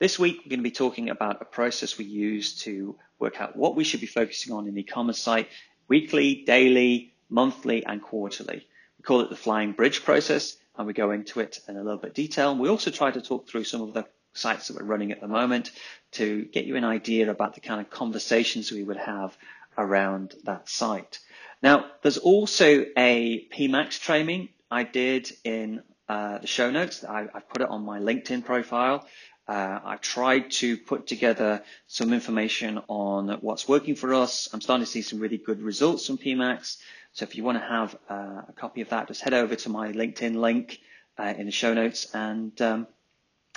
[0.00, 3.56] This week, we're going to be talking about a process we use to work out
[3.56, 5.48] what we should be focusing on in the e-commerce site
[5.88, 8.64] weekly, daily, monthly, and quarterly.
[8.98, 11.98] We call it the flying bridge process, and we go into it in a little
[11.98, 12.56] bit detail.
[12.56, 15.26] We also try to talk through some of the sites that we're running at the
[15.26, 15.72] moment
[16.12, 19.36] to get you an idea about the kind of conversations we would have
[19.76, 21.18] around that site.
[21.60, 27.02] Now, there's also a PMAX training I did in uh, the show notes.
[27.02, 29.04] I, have put it on my LinkedIn profile.
[29.48, 34.48] Uh, I tried to put together some information on what's working for us.
[34.52, 36.76] I'm starting to see some really good results from PMAX.
[37.14, 39.68] So if you want to have uh, a copy of that, just head over to
[39.70, 40.80] my LinkedIn link
[41.18, 42.14] uh, in the show notes.
[42.14, 42.86] And um,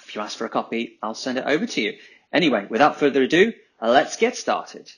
[0.02, 1.98] if you ask for a copy, I'll send it over to you.
[2.32, 3.52] Anyway, without further ado,
[3.82, 4.90] let's get started.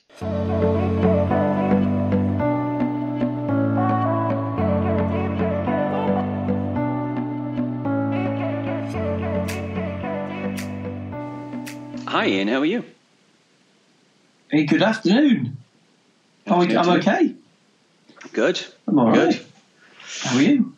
[12.24, 12.48] Hi, Ian.
[12.48, 12.82] How are you?
[14.50, 15.58] Hey, good afternoon.
[16.46, 17.34] I'm, I'm okay.
[18.32, 18.64] Good.
[18.88, 19.34] I'm all Good.
[19.34, 19.46] right.
[20.22, 20.74] How are you?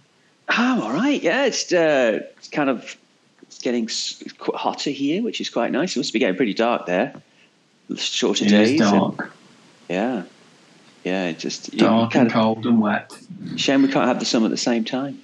[0.48, 1.22] I'm all right.
[1.22, 2.96] Yeah, it's, uh, it's kind of
[3.42, 3.88] it's getting
[4.56, 5.94] hotter here, which is quite nice.
[5.94, 7.14] It must be getting pretty dark there.
[7.94, 8.80] Shorter it days.
[8.80, 9.20] dark.
[9.20, 9.30] And,
[9.88, 10.22] yeah.
[11.04, 13.16] Yeah, it's just dark and cold and wet.
[13.54, 15.20] Shame we can't have the sun at the same time.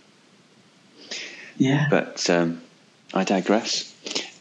[1.57, 1.89] Yeah.
[1.91, 2.63] But um,
[3.13, 3.93] I digress.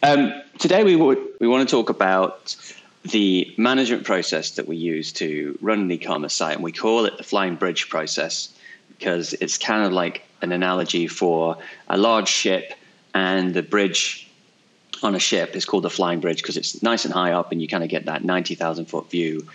[0.03, 2.55] Um, today we would, we want to talk about
[3.03, 7.17] the management process that we use to run an e-commerce site, and we call it
[7.17, 8.53] the flying bridge process
[8.89, 11.57] because it's kind of like an analogy for
[11.87, 12.73] a large ship,
[13.13, 14.29] and the bridge
[15.01, 17.61] on a ship is called the flying bridge because it's nice and high up, and
[17.61, 19.47] you kind of get that ninety thousand foot view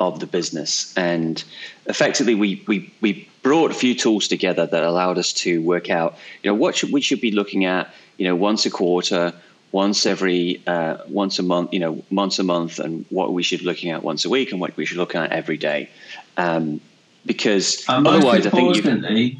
[0.00, 0.96] of the business.
[0.96, 1.44] And
[1.86, 6.16] effectively, we we we brought a few tools together that allowed us to work out,
[6.42, 9.34] you know, what should, we should be looking at, you know, once a quarter
[9.74, 13.58] once every uh, once a month, you know, once a month, and what we should
[13.58, 15.90] be looking at once a week, and what we should look at every day.
[16.36, 16.80] Um,
[17.26, 19.36] because and otherwise, I think you.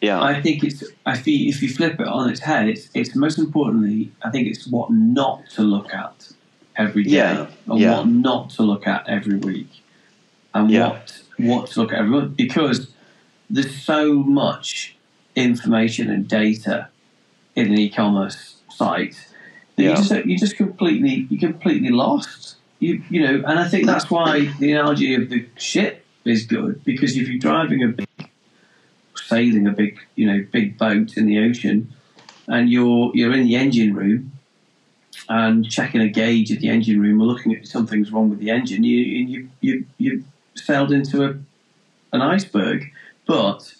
[0.00, 0.82] Yeah, I think it's.
[1.04, 2.88] I think if you flip it on its head, it's.
[2.94, 6.32] It's most importantly, I think it's what not to look at
[6.76, 7.46] every day, yeah.
[7.66, 7.98] and yeah.
[7.98, 9.82] what not to look at every week,
[10.54, 10.88] and yeah.
[10.88, 12.88] what what to look at every month, because
[13.50, 14.96] there's so much
[15.36, 16.88] information and data
[17.54, 19.16] in an e-commerce site
[19.76, 19.90] yeah.
[19.90, 22.56] you just you just completely you completely lost.
[22.78, 26.82] You you know, and I think that's why the analogy of the ship is good
[26.84, 28.30] because if you're driving a big
[29.14, 31.92] sailing a big you know big boat in the ocean
[32.48, 34.32] and you're you're in the engine room
[35.28, 38.50] and checking a gauge at the engine room or looking at something's wrong with the
[38.50, 40.24] engine you you you you
[40.54, 41.30] sailed into a
[42.12, 42.90] an iceberg
[43.26, 43.74] but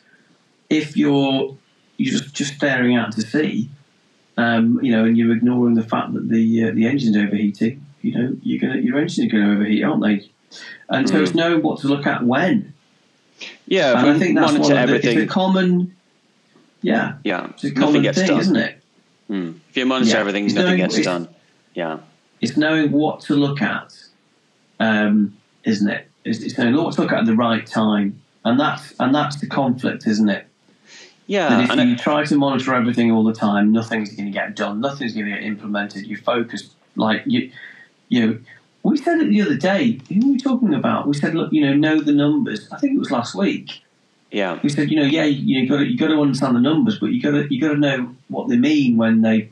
[0.70, 1.56] if you're
[1.96, 3.68] you're just, just staring out to sea
[4.36, 8.14] um, you know, and you're ignoring the fact that the uh, the engine's overheating, you
[8.18, 10.28] know, you're gonna your engine's going to overheat, aren't they?
[10.88, 11.10] And mm.
[11.10, 11.36] so it's mm.
[11.36, 12.74] knowing what to look at when.
[13.66, 15.94] Yeah, and I think that's one of the, it's a common.
[16.82, 18.40] Yeah, yeah, it's a common thing, done.
[18.40, 18.80] isn't it?
[19.30, 19.58] Mm.
[19.70, 20.18] If you monitor yeah.
[20.18, 21.28] everything, it's nothing gets done.
[21.74, 21.98] Yeah,
[22.40, 23.94] it's knowing what to look at,
[24.80, 26.08] um, isn't it?
[26.24, 29.36] It's, it's knowing what to look at at the right time, and that's and that's
[29.36, 30.46] the conflict, isn't it?
[31.26, 31.48] Yeah.
[31.48, 34.54] that if you it, try to monitor everything all the time, nothing's going to get
[34.56, 34.80] done.
[34.80, 36.06] Nothing's going to get implemented.
[36.06, 37.50] You focus like you,
[38.08, 38.38] you know.
[38.82, 39.98] We said it the other day.
[40.08, 41.08] Who were we talking about?
[41.08, 42.68] We said, look, you know, know the numbers.
[42.70, 43.82] I think it was last week.
[44.30, 44.58] Yeah.
[44.62, 47.06] We said, you know, yeah, you, got to you got to understand the numbers, but
[47.06, 49.48] you got to you got to know what they mean when they,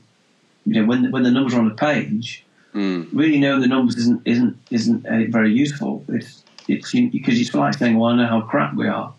[0.66, 2.44] you know, when when the numbers are on a page.
[2.74, 3.08] Mm.
[3.12, 6.04] Really knowing the numbers isn't isn't isn't uh, very useful.
[6.08, 9.14] It's it's because it's like saying, well, I know how crap we are.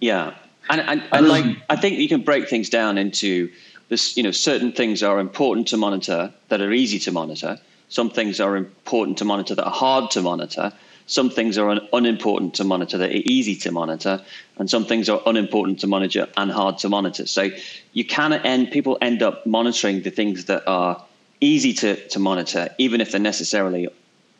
[0.00, 0.34] Yeah.
[0.68, 3.50] And, and, and like, I think you can break things down into
[3.88, 7.58] this, you know, certain things are important to monitor that are easy to monitor.
[7.88, 10.72] Some things are important to monitor that are hard to monitor.
[11.06, 14.22] Some things are un- unimportant to monitor that are easy to monitor,
[14.56, 17.26] and some things are unimportant to monitor and hard to monitor.
[17.26, 17.50] So
[17.92, 21.04] you can end people end up monitoring the things that are
[21.42, 23.88] easy to, to monitor, even if they're necessarily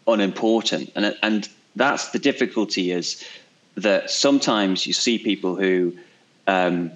[0.06, 0.90] unimportant.
[0.96, 3.22] And and that's the difficulty is
[3.76, 5.92] that sometimes you see people who
[6.46, 6.92] um,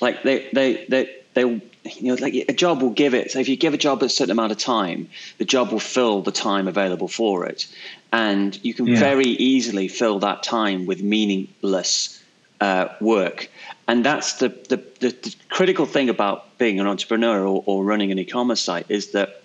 [0.00, 1.62] like they they they they you
[2.02, 3.30] know, like a job will give it.
[3.30, 5.08] So if you give a job a certain amount of time,
[5.38, 7.66] the job will fill the time available for it,
[8.12, 8.98] and you can yeah.
[8.98, 12.22] very easily fill that time with meaningless
[12.60, 13.48] uh, work.
[13.88, 18.10] And that's the, the, the, the, critical thing about being an entrepreneur or, or running
[18.10, 19.42] an e-commerce site is that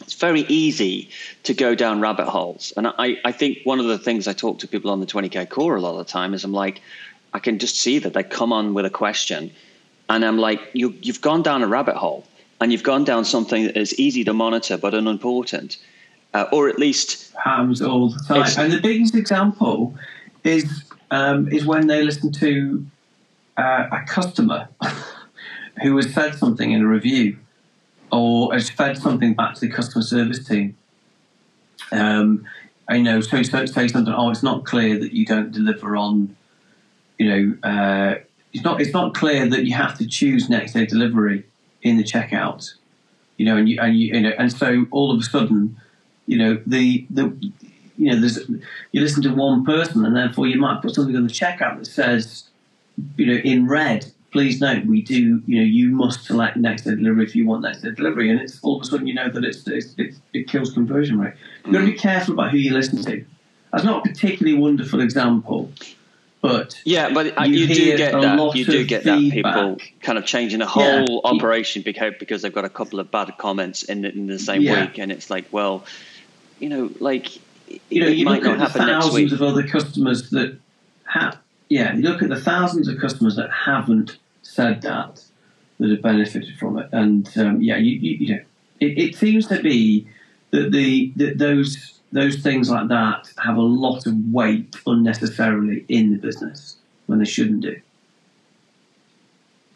[0.00, 1.10] it's very easy
[1.44, 2.72] to go down rabbit holes.
[2.76, 5.48] And I, I think one of the things I talk to people on the 20K
[5.48, 6.82] core a lot of the time is I'm like,
[7.32, 9.52] I can just see that they come on with a question
[10.08, 12.26] and I'm like, you, you've gone down a rabbit hole
[12.60, 15.78] and you've gone down something that is easy to monitor but unimportant.
[16.34, 18.44] Uh, or at least happens all the time.
[18.58, 19.94] And the biggest example
[20.44, 22.86] is um, is when they listen to
[23.56, 24.68] uh, a customer
[25.82, 27.38] who has said something in a review
[28.12, 30.76] or has fed something back to the customer service team.
[31.92, 32.46] Um,
[32.88, 34.12] I know, so, so say something.
[34.12, 36.36] Oh, it's not clear that you don't deliver on.
[37.18, 38.14] You know, uh,
[38.52, 38.80] it's not.
[38.80, 41.44] It's not clear that you have to choose next day delivery
[41.82, 42.74] in the checkout.
[43.36, 45.76] You know, and you and you, you know, and so all of a sudden,
[46.26, 47.36] you know, the the
[47.98, 48.48] you know, there's
[48.92, 51.86] you listen to one person, and therefore you might put something on the checkout that
[51.86, 52.44] says,
[53.16, 56.94] you know, in red, please note we do, you know, you must select next day
[56.94, 59.28] delivery if you want next day delivery, and it's all of a sudden you know
[59.28, 61.34] that it's, it's, it's it kills conversion rate.
[61.64, 63.24] You've got to be careful about who you listen to.
[63.72, 65.70] That's not a particularly wonderful example,
[66.40, 68.56] but yeah, but you, you do get that.
[68.56, 69.54] You do get feedback.
[69.54, 71.20] that people kind of changing the whole yeah.
[71.24, 74.62] operation because because they've got a couple of bad comments in the, in the same
[74.62, 74.84] yeah.
[74.84, 75.84] week, and it's like, well,
[76.60, 77.36] you know, like
[77.90, 80.58] you know, you look at the thousands of other customers that
[81.04, 81.38] have,
[81.68, 85.24] yeah, you look at the thousands of customers that haven't said that,
[85.78, 88.42] that have benefited from it, and um, yeah, you, you, you know,
[88.80, 90.06] it, it, seems to be
[90.50, 96.12] that the that those those things like that have a lot of weight unnecessarily in
[96.12, 96.76] the business
[97.06, 97.80] when they shouldn't do,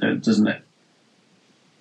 [0.00, 0.62] doesn't it?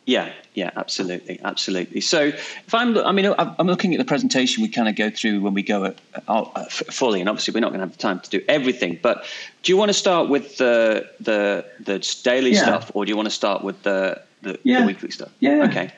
[0.06, 2.02] Yeah, yeah, absolutely, absolutely.
[2.02, 5.42] So if I'm, I mean, I'm looking at the presentation we kind of go through
[5.42, 5.94] when we go uh,
[6.28, 9.00] uh, fully, and obviously we're not going to have the time to do everything.
[9.02, 9.26] But
[9.64, 12.64] do you want to start with the the the daily yeah.
[12.64, 14.82] stuff, or do you want to start with the the, yeah.
[14.82, 15.30] the weekly stuff?
[15.40, 15.68] Yeah.
[15.70, 15.94] Okay.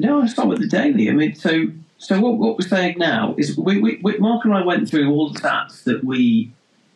[0.00, 1.10] No, I start with the daily.
[1.10, 1.66] I mean, so
[1.98, 5.10] so what, what we're saying now is we, we, we, Mark and I went through
[5.10, 6.50] all the stats that we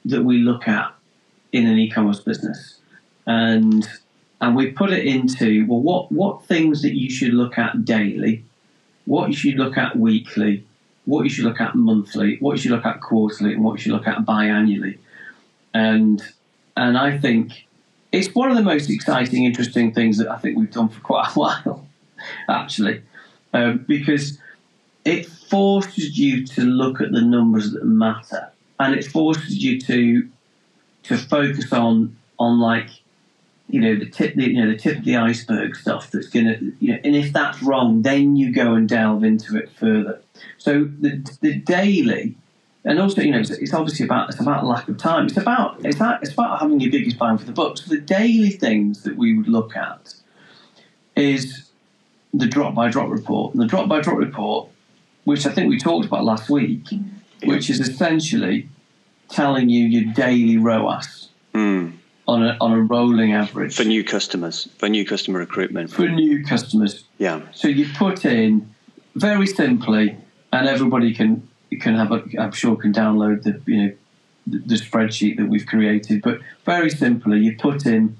[0.06, 0.94] that we look at
[1.52, 2.78] in an e-commerce business,
[3.26, 3.86] and
[4.40, 8.42] and we put it into well, what what things that you should look at daily,
[9.04, 10.64] what you should look at weekly,
[11.04, 13.78] what you should look at monthly, what you should look at quarterly, and what you
[13.80, 14.96] should look at biannually,
[15.74, 16.22] and
[16.74, 17.66] and I think
[18.12, 21.28] it's one of the most exciting, interesting things that I think we've done for quite
[21.28, 21.86] a while,
[22.48, 23.02] actually,
[23.52, 24.38] um, because
[25.04, 28.50] it forces you to look at the numbers that matter,
[28.80, 30.28] and it forces you to
[31.04, 32.90] to focus on on like
[33.68, 36.72] you know the tip, the, you know the tip of the iceberg stuff that's to,
[36.80, 40.20] you know, and if that's wrong, then you go and delve into it further.
[40.58, 42.36] So the the daily,
[42.84, 45.26] and also you know it's, it's obviously about it's about lack of time.
[45.26, 47.78] It's about it's about, it's about having your biggest bang for the buck.
[47.78, 50.14] So the daily things that we would look at
[51.16, 51.63] is
[52.38, 53.54] the drop by drop report.
[53.54, 54.68] And the drop by drop report,
[55.24, 56.88] which I think we talked about last week,
[57.44, 58.68] which is essentially
[59.28, 61.28] telling you your daily ROAS.
[61.54, 61.94] Mm
[62.26, 63.76] on a, on a rolling average.
[63.76, 65.92] For new customers, for new customer recruitment.
[65.92, 67.04] For new customers.
[67.18, 67.42] Yeah.
[67.52, 68.74] So you put in
[69.14, 70.16] very simply,
[70.52, 71.48] and everybody can
[71.80, 73.92] can have a, I'm sure can download the you know
[74.46, 76.22] the, the spreadsheet that we've created.
[76.22, 78.16] But very simply, you put in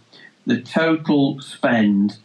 [0.47, 2.19] the total spend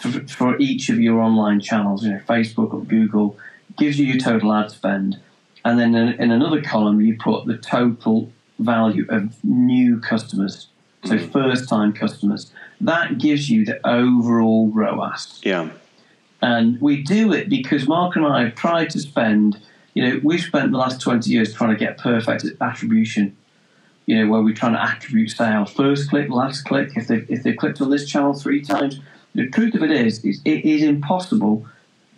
[0.00, 2.04] for, for each of your online channels.
[2.04, 3.38] You know, Facebook or Google
[3.78, 5.20] gives you your total ad spend,
[5.64, 10.68] and then in, in another column you put the total value of new customers
[11.04, 11.32] so mm.
[11.32, 12.52] first time customers.
[12.80, 15.40] That gives you the overall ROAS.
[15.42, 15.70] Yeah.
[16.42, 19.60] And we do it because Mark and I have tried to spend,
[19.94, 23.36] you know, we've spent the last 20 years trying to get perfect attribution,
[24.06, 25.70] you know, where we're trying to attribute sales.
[25.70, 29.00] First click, last click, if they've, if they've clicked on this channel three times.
[29.34, 31.66] The truth of it is, is it is impossible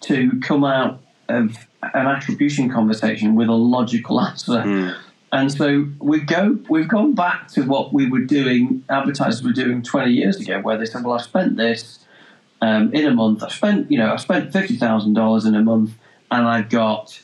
[0.02, 4.52] to come out of an attribution conversation with a logical answer.
[4.52, 4.96] Mm.
[5.32, 9.82] And so we go, we've gone back to what we were doing, advertisers were doing
[9.82, 12.00] 20 years ago, where they said, well, I spent this
[12.60, 13.42] um, in a month.
[13.42, 15.92] I spent, you know, I spent $50,000 in a month
[16.30, 17.18] and I've got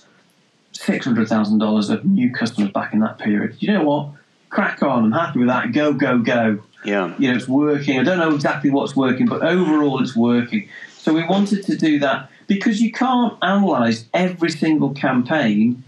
[0.75, 3.57] $600,000 of new customers back in that period.
[3.61, 4.09] You know what?
[4.49, 5.05] Crack on.
[5.05, 5.73] I'm happy with that.
[5.73, 6.63] Go, go, go.
[6.85, 7.15] Yeah.
[7.19, 7.99] You know, it's working.
[7.99, 10.69] I don't know exactly what's working, but overall it's working.
[10.97, 15.83] So we wanted to do that because you can't analyze every single campaign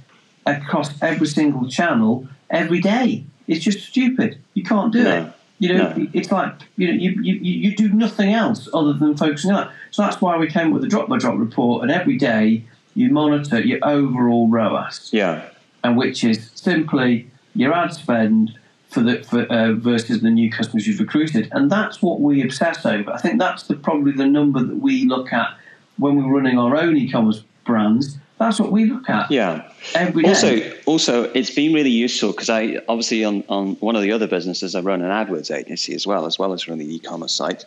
[0.47, 3.25] across every single channel every day.
[3.47, 4.39] It's just stupid.
[4.55, 5.23] You can't do no.
[5.23, 5.33] it.
[5.59, 6.07] You know, no.
[6.15, 9.75] it's like you know, you, you, you do nothing else other than focusing on that.
[9.91, 12.65] So that's why we came up with a drop by drop report, and every day
[12.95, 15.11] you monitor your overall ROAS.
[15.13, 15.49] Yeah.
[15.85, 18.59] And which is simply your ad spend
[18.91, 22.85] for the for, uh, versus the new customers you've recruited, and that's what we obsess
[22.85, 23.11] over.
[23.13, 25.57] I think that's the, probably the number that we look at
[25.97, 28.19] when we're running our own e-commerce brands.
[28.39, 29.31] That's what we look at.
[29.31, 29.71] Yeah.
[29.95, 30.31] Every day.
[30.31, 34.27] Also, also, it's been really useful because I obviously on on one of the other
[34.27, 37.65] businesses I run an AdWords agency as well, as well as running the e-commerce site.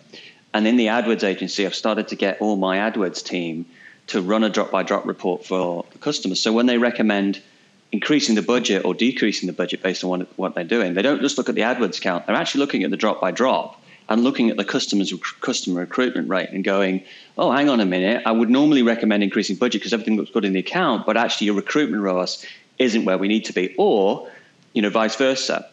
[0.53, 3.65] And in the AdWords agency, I've started to get all my AdWords team
[4.07, 6.41] to run a drop by drop report for the customers.
[6.41, 7.41] So when they recommend
[7.93, 10.95] increasing the budget or decreasing the budget based on what, what they're doing.
[10.95, 13.29] They don't just look at the AdWords count, they're actually looking at the drop by
[13.31, 17.05] drop and looking at the customer's customer recruitment rate and going,
[17.37, 20.43] oh, hang on a minute, I would normally recommend increasing budget because everything looks good
[20.43, 22.45] in the account, but actually your recruitment ROAS
[22.79, 24.27] isn't where we need to be, or
[24.73, 25.69] you know, vice versa.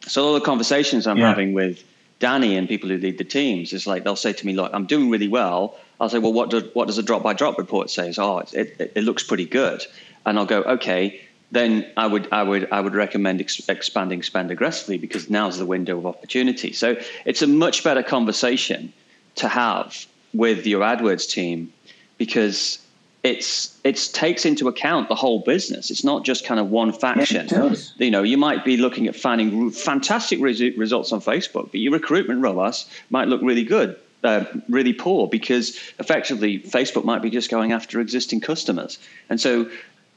[0.00, 1.28] So all the conversations I'm yeah.
[1.28, 1.84] having with
[2.18, 4.86] Danny and people who lead the teams is like they'll say to me, "Look, I'm
[4.86, 7.90] doing really well." I'll say, "Well, what does what does a drop by drop report
[7.90, 9.84] say?" Oh, it's, "Oh, it, it, it looks pretty good,"
[10.24, 14.50] and I'll go, "Okay." Then I would I would I would recommend ex- expanding spend
[14.50, 16.72] aggressively because now's the window of opportunity.
[16.72, 18.92] So it's a much better conversation
[19.36, 21.72] to have with your AdWords team
[22.18, 22.78] because
[23.22, 25.90] it's it takes into account the whole business.
[25.90, 27.48] It's not just kind of one faction.
[27.50, 31.92] Yeah, you know, you might be looking at finding fantastic results on Facebook, but your
[31.92, 33.96] recruitment ROAS might look really good.
[34.24, 38.98] Uh, really poor because effectively Facebook might be just going after existing customers,
[39.30, 39.70] and so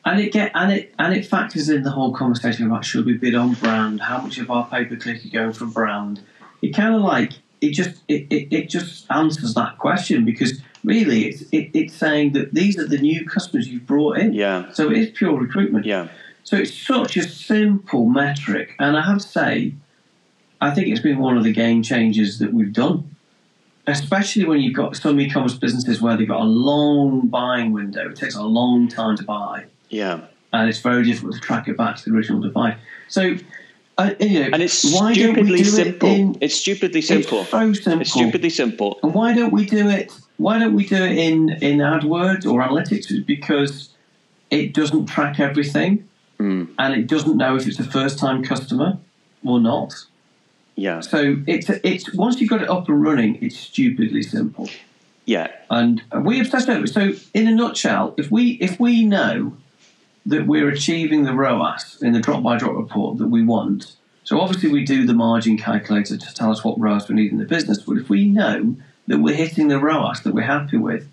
[0.05, 3.13] and it get and it and it factors in the whole conversation about should we
[3.13, 6.21] bid on brand, how much of our pay per click are going for brand.
[6.61, 11.25] It kind of like it just it, it, it, just answers that question because really
[11.25, 14.33] it's it, it's saying that these are the new customers you've brought in.
[14.33, 14.71] Yeah.
[14.71, 15.85] So it is pure recruitment.
[15.85, 16.07] Yeah.
[16.43, 19.75] So it's such a simple metric, and I have to say,
[20.59, 23.07] I think it's been one of the game changers that we've done.
[23.87, 28.15] Especially when you've got some e-commerce businesses where they've got a long buying window, it
[28.15, 30.21] takes a long time to buy yeah.
[30.53, 32.77] And it's very difficult to track it back to the original device.
[33.07, 33.35] So,
[33.97, 36.09] uh, you know, and it's stupidly simple.
[36.09, 37.41] It in, it's stupidly simple.
[37.41, 38.01] It's so simple.
[38.01, 38.99] It's stupidly simple.
[39.03, 40.11] And why don't we do it?
[40.37, 43.11] Why don't we do it in in AdWords or analytics?
[43.11, 43.89] Is because
[44.49, 46.07] it doesn't track everything,
[46.39, 46.67] mm.
[46.79, 48.97] and it doesn't know if it's a first time customer
[49.45, 49.93] or not.
[50.75, 51.01] Yeah.
[51.01, 54.69] So it's it's once you've got it up and running, it's stupidly simple.
[55.25, 55.51] Yeah.
[55.69, 56.89] And we obsess over it.
[56.89, 59.55] So in a nutshell, if we if we know
[60.25, 63.95] that we're achieving the ROAS in the drop by drop report that we want.
[64.23, 67.37] So obviously we do the margin calculator to tell us what ROAS we need in
[67.37, 67.81] the business.
[67.81, 68.75] But if we know
[69.07, 71.09] that we're hitting the ROAS that we're happy with,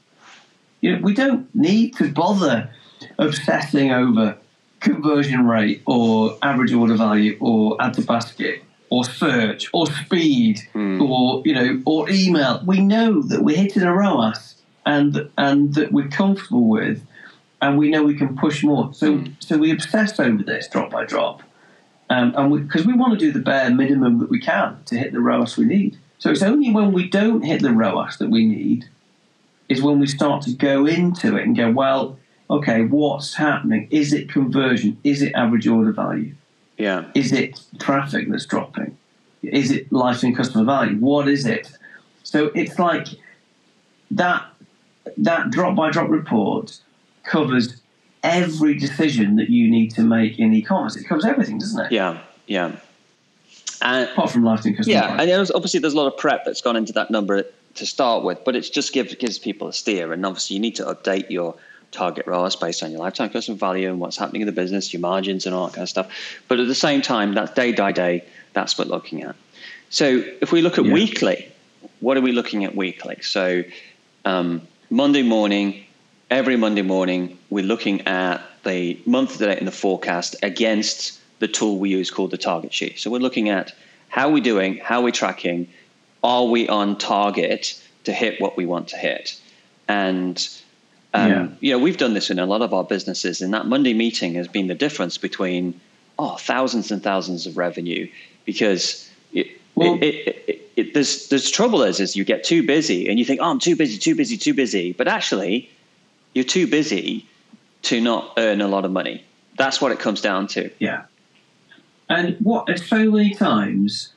[0.81, 2.71] you know, we don't need to bother
[3.19, 4.37] obsessing over
[4.81, 11.01] conversion rate or average order value or add to basket or search or speed mm.
[11.01, 12.63] or you know or email.
[12.65, 14.55] We know that we're hitting a ROAS
[14.87, 17.03] and and that we're comfortable with
[17.61, 18.93] and we know we can push more.
[18.95, 19.35] So, mm.
[19.41, 21.43] so we obsess over this drop by drop,
[22.11, 24.97] um, and because we, we, want to do the bare minimum that we can to
[24.97, 25.99] hit the ROAS we need.
[26.19, 28.89] So it's only when we don't hit the ROAS that we need
[29.69, 32.19] is when we start to go into it and go, well,
[32.51, 33.87] okay, what's happening?
[33.91, 34.99] Is it conversion?
[35.05, 36.35] Is it average order value?
[36.79, 37.05] Yeah.
[37.15, 38.97] Is it traffic that's dropping?
[39.43, 40.97] Is it lifetime customer value?
[40.97, 41.71] What is it?
[42.23, 43.09] So it's like
[44.11, 44.47] that
[45.17, 46.81] that drop by drop report
[47.29, 47.81] covers
[48.23, 50.97] every decision that you need to make in e-commerce.
[50.97, 51.93] It covers everything, doesn't it?
[51.93, 52.77] Yeah, yeah.
[53.81, 54.97] And, Apart from lifetime customer.
[54.97, 57.45] Yeah, and there's, obviously there's a lot of prep that's gone into that number
[57.77, 60.13] to start with, but it just gives gives people a steer.
[60.13, 61.55] And obviously you need to update your
[61.93, 65.01] target ROAS based on your lifetime customer value and what's happening in the business, your
[65.01, 66.11] margins and all that kind of stuff.
[66.49, 69.37] But at the same time, that's day by day, that's what we're looking at.
[69.91, 70.93] So if we look at yeah.
[70.93, 71.51] weekly,
[72.01, 73.19] what are we looking at weekly?
[73.23, 73.63] So
[74.25, 75.85] um, Monday morning,
[76.31, 81.79] every Monday morning, we're looking at the month date and the forecast against the tool
[81.79, 82.99] we use called the target sheet.
[82.99, 83.73] So we're looking at
[84.09, 85.69] how we're doing, how we're tracking,
[86.23, 89.41] are we on target to hit what we want to hit?
[89.87, 90.47] And
[91.15, 91.49] um, yeah.
[91.61, 94.35] you know, we've done this in a lot of our businesses, and that Monday meeting
[94.35, 95.81] has been the difference between
[96.19, 98.11] oh thousands and thousands of revenue
[98.45, 100.15] because it, well, it,
[100.49, 103.51] it, it, there's there's trouble is is you get too busy and you think oh
[103.51, 105.71] I'm too busy, too busy, too busy, but actually
[106.35, 107.27] you're too busy
[107.83, 109.25] to not earn a lot of money.
[109.57, 110.71] That's what it comes down to.
[110.79, 111.05] Yeah.
[112.09, 114.13] And what so many times,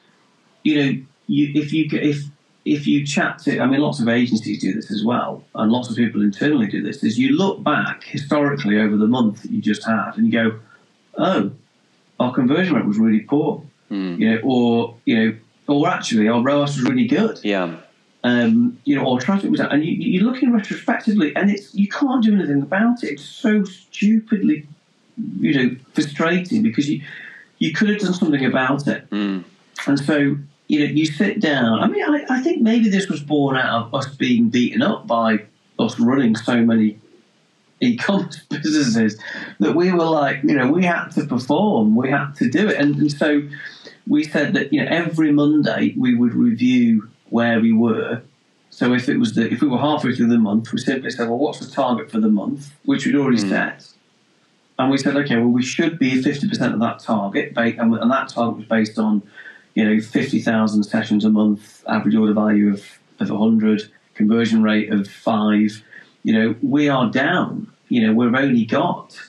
[0.63, 2.23] you know, you if you if
[2.63, 5.89] if you chat to, I mean, lots of agencies do this as well, and lots
[5.89, 7.03] of people internally do this.
[7.03, 10.59] Is you look back historically over the month that you just had, and you go,
[11.17, 11.51] "Oh,
[12.19, 14.19] our conversion rate was really poor," mm.
[14.19, 15.37] you know, or you know,
[15.67, 17.39] or actually our ROAS was really good.
[17.43, 17.77] Yeah.
[18.23, 21.87] Um, you know, or traffic was out, and you, you're looking retrospectively, and it's you
[21.87, 23.13] can't do anything about it.
[23.13, 24.67] It's so stupidly,
[25.39, 27.01] you know, frustrating because you
[27.57, 29.09] you could have done something about it.
[29.09, 29.43] Mm.
[29.87, 30.37] And so,
[30.67, 31.79] you know, you sit down.
[31.79, 35.07] I mean, I, I think maybe this was born out of us being beaten up
[35.07, 35.45] by
[35.79, 36.99] us running so many
[37.79, 39.19] e-commerce businesses
[39.59, 42.77] that we were like, you know, we had to perform, we had to do it,
[42.77, 43.41] and, and so
[44.07, 48.21] we said that you know every Monday we would review where we were.
[48.69, 51.27] So if it was the if we were halfway through the month, we simply said,
[51.27, 53.49] well, what's the target for the month, which we'd already mm.
[53.49, 53.87] set,
[54.77, 58.11] and we said, okay, well, we should be fifty percent of that target, and, and
[58.11, 59.23] that target was based on,
[59.73, 62.85] you know, fifty thousand sessions a month, average order value of
[63.19, 65.83] of hundred, conversion rate of five.
[66.23, 67.71] You know, we are down.
[67.89, 69.19] You know, we've only got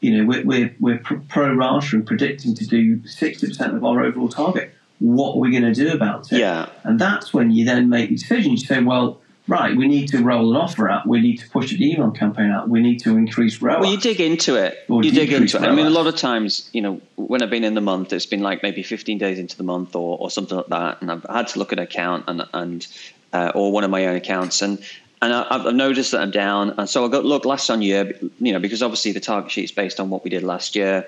[0.00, 4.28] you know, we're, we're, we're pro rata and predicting to do 60% of our overall
[4.28, 6.38] target what we're we going to do about it?
[6.38, 6.68] Yeah.
[6.84, 8.62] And that's when you then make decisions.
[8.62, 11.06] You say, well, right, we need to roll an offer out.
[11.06, 12.68] We need to push an email campaign out.
[12.68, 13.80] We need to increase ROAS.
[13.80, 14.84] Well, you dig into it.
[14.88, 15.62] You dig into it.
[15.62, 18.26] I mean, a lot of times, you know, when I've been in the month, it's
[18.26, 21.00] been like maybe 15 days into the month or, or something like that.
[21.00, 22.86] And I've had to look at an account and, and
[23.32, 24.62] uh, or one of my own accounts.
[24.62, 24.82] And,
[25.22, 26.74] and I, have noticed that I'm down.
[26.78, 29.64] And so I'll go look last on year, you know, because obviously the target sheet
[29.64, 31.06] is based on what we did last year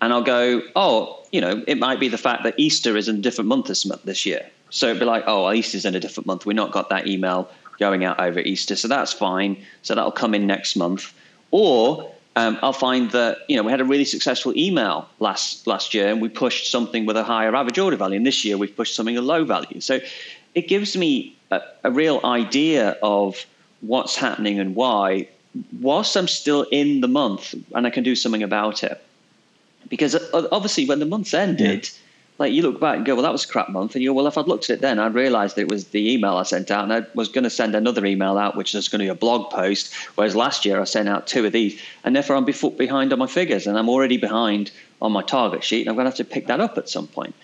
[0.00, 3.16] and I'll go, oh, you know, it might be the fact that Easter is in
[3.16, 4.46] a different month this month this year.
[4.70, 6.44] So it'd be like, oh, Easter's in a different month.
[6.44, 9.64] We've not got that email going out over Easter, so that's fine.
[9.82, 11.12] So that'll come in next month.
[11.50, 15.94] Or um, I'll find that you know we had a really successful email last last
[15.94, 18.16] year, and we pushed something with a higher average order value.
[18.16, 19.80] And this year we've pushed something a low value.
[19.80, 20.00] So
[20.54, 23.46] it gives me a, a real idea of
[23.80, 25.28] what's happening and why,
[25.80, 29.02] whilst I'm still in the month, and I can do something about it
[29.88, 31.90] because obviously when the month's ended, yeah.
[32.38, 34.14] like you look back and go, well, that was a crap month, and you go,
[34.14, 36.70] well, if I'd looked at it then, I'd realised it was the email I sent
[36.70, 39.10] out, and I was going to send another email out, which is going to be
[39.10, 39.94] a blog post.
[40.14, 43.26] Whereas last year I sent out two of these, and therefore I'm behind on my
[43.26, 46.24] figures, and I'm already behind on my target sheet, and I'm going to have to
[46.24, 47.34] pick that up at some point.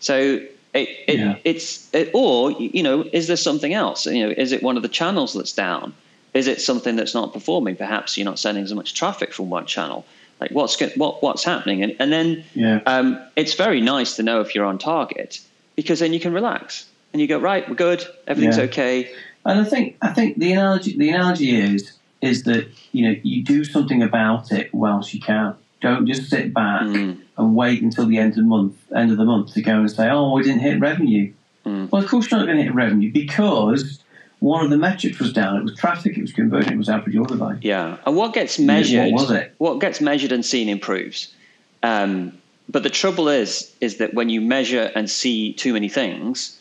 [0.00, 0.40] So
[0.74, 1.36] it, it yeah.
[1.44, 4.06] it's it, or you know, is there something else?
[4.06, 5.94] You know, is it one of the channels that's down?
[6.34, 7.74] Is it something that's not performing?
[7.76, 10.04] Perhaps you're not sending as much traffic from one channel
[10.40, 12.80] like what's what what's happening and, and then yeah.
[12.86, 15.40] um, it's very nice to know if you're on target
[15.76, 18.64] because then you can relax and you go right we're good everything's yeah.
[18.64, 19.10] okay
[19.44, 23.42] and i think i think the analogy the analogy is is that you know you
[23.42, 27.18] do something about it whilst you can don't just sit back mm.
[27.36, 29.90] and wait until the end of the month end of the month to go and
[29.90, 31.32] say oh we didn't hit revenue
[31.64, 31.90] mm.
[31.90, 34.00] well of course you're not going to hit revenue because
[34.40, 35.56] one of the metrics was down.
[35.56, 37.58] It was traffic, it was conversion, it was average order value.
[37.62, 39.12] Yeah, and what gets measured?
[39.12, 39.54] What was it?
[39.58, 41.34] What gets measured and seen improves.
[41.82, 46.58] Um, but the trouble is, is that when you measure and see too many things,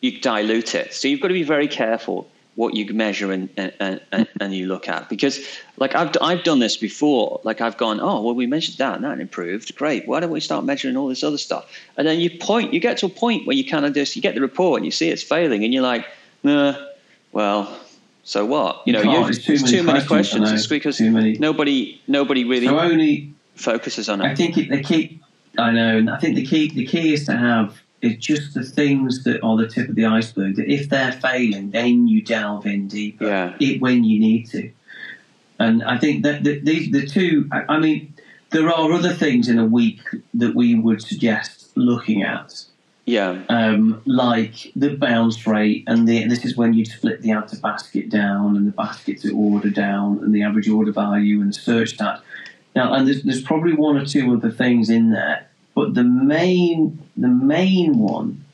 [0.00, 0.92] you dilute it.
[0.92, 4.66] So you've got to be very careful what you measure and, and, and, and, you
[4.66, 5.44] look at because
[5.76, 9.04] like I've, I've done this before like I've gone oh well we measured that and
[9.04, 12.30] that improved great why don't we start measuring all this other stuff and then you
[12.38, 14.78] point you get to a point where you kind of just you get the report
[14.78, 16.06] and you see it's failing and you're like
[16.44, 16.74] uh,
[17.32, 17.78] well,
[18.24, 18.82] so what?
[18.86, 20.50] You know, you it's too, too many questions.
[20.50, 24.24] It's because nobody nobody really so only focuses on it.
[24.24, 25.20] I think it, the key.
[25.58, 28.62] I know, and I think the key the key is to have is just the
[28.62, 30.56] things that are the tip of the iceberg.
[30.56, 33.56] That if they're failing, then you delve in deeper yeah.
[33.60, 34.70] it, when you need to.
[35.58, 37.48] And I think that the, the, the two.
[37.52, 38.14] I, I mean,
[38.50, 40.00] there are other things in a week
[40.34, 42.64] that we would suggest looking at
[43.06, 43.42] yeah.
[43.48, 48.08] Um, like the bounce rate, and the, this is when you split the to basket
[48.08, 51.90] down and the basket to order down and the average order value and the search
[51.90, 52.20] stat.
[52.74, 56.98] Now, and there's, there's probably one or two other things in there, but the main
[57.16, 58.44] the main one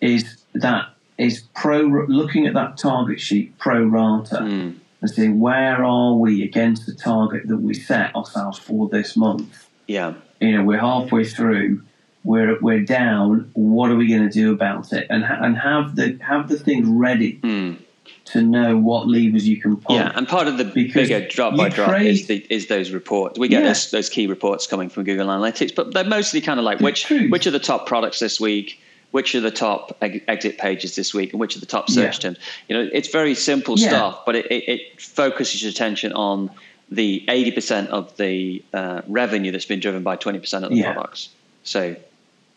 [0.00, 4.76] is that is pro looking at that target sheet pro rata mm.
[5.00, 9.68] and saying where are we against the target that we set ourselves for this month.
[9.86, 11.82] Yeah, you know we're halfway through
[12.26, 13.50] we're we're down.
[13.54, 15.06] What are we going to do about it?
[15.08, 17.78] And and have the have the things ready mm.
[18.26, 19.96] to know what levers you can pull.
[19.96, 23.38] Yeah, and part of the because bigger drop by drop is, the, is those reports.
[23.38, 23.68] We get yeah.
[23.68, 27.08] those, those key reports coming from Google Analytics, but they're mostly kind of like which
[27.08, 28.82] which are the top products this week.
[29.12, 32.20] Which are the top exit pages this week, and which are the top search yeah.
[32.20, 32.38] terms?
[32.68, 33.88] You know, it's very simple yeah.
[33.88, 36.50] stuff, but it, it, it focuses your attention on
[36.90, 40.92] the 80% of the uh, revenue that's been driven by 20% of the yeah.
[40.92, 41.30] products.
[41.62, 41.96] So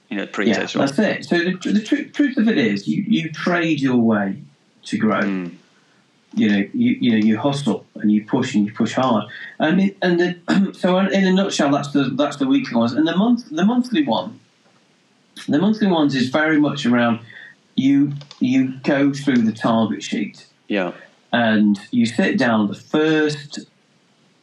[0.09, 1.25] you know, pre yeah, That's it.
[1.25, 4.41] So the, the tr- truth of it is, you, you trade your way
[4.85, 5.21] to grow.
[5.21, 5.55] Mm.
[6.35, 9.25] You know, you you know, you hustle and you push and you push hard.
[9.57, 12.93] And it, and the, so in a nutshell, that's the that's the weekly ones.
[12.93, 14.39] And the month the monthly one,
[15.47, 17.19] The monthly ones is very much around
[17.75, 18.13] you.
[18.39, 20.45] You go through the target sheet.
[20.67, 20.93] Yeah.
[21.31, 23.59] And you sit down the first.